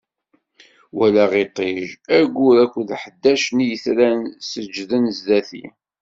Walaɣ 0.95 1.31
iṭij, 1.43 1.87
aggur 2.17 2.55
akked 2.63 2.89
ḥdac 3.01 3.43
n 3.51 3.57
yetran 3.69 4.19
seǧǧden 4.49 5.05
zdat-i. 5.17 5.65